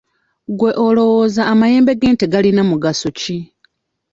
[0.57, 3.37] Gwe olowooza amayembe g'ente galina mugaso ki?